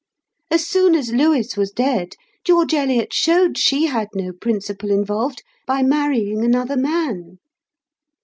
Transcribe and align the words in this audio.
As 0.49 0.65
soon 0.65 0.95
as 0.95 1.13
Lewes 1.13 1.55
was 1.55 1.69
dead, 1.69 2.15
George 2.43 2.73
Eliot 2.73 3.13
showed 3.13 3.55
she 3.59 3.85
had 3.85 4.07
no 4.15 4.31
principle 4.33 4.89
involved, 4.89 5.43
by 5.67 5.83
marrying 5.83 6.43
another 6.43 6.75
man. 6.75 7.37